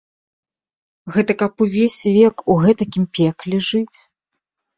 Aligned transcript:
Гэта 1.17 1.31
каб 1.41 1.51
увесь 1.65 1.99
век 2.15 2.35
у 2.55 2.57
гэтакім 2.65 3.05
пекле 3.19 3.61
жыць? 3.71 3.97